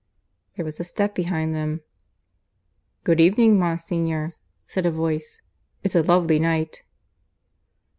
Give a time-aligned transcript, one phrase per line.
[0.55, 1.81] There was a step behind them.
[3.03, 4.35] "Good evening, Monsignor,"
[4.65, 5.43] said a voice.
[5.83, 6.81] "It's a lovely night."